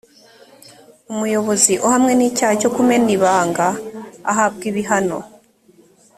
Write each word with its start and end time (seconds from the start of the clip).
umuyobozi 1.11 1.73
uhamwe 1.85 2.13
n’icyaha 2.15 2.53
cyo 2.61 2.69
kumena 2.75 3.09
ibanga 3.17 3.67
ahabwa 4.31 4.63
ibihano 4.71 5.19